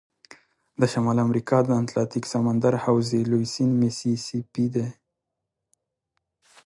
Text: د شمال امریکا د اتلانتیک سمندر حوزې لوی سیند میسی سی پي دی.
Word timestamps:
د 0.79 0.81
شمال 0.91 1.17
امریکا 1.27 1.57
د 1.63 1.69
اتلانتیک 1.81 2.23
سمندر 2.33 2.73
حوزې 2.83 3.21
لوی 3.31 3.45
سیند 3.53 3.73
میسی 3.81 4.13
سی 4.25 4.39
پي 4.53 4.65
دی. 4.73 4.87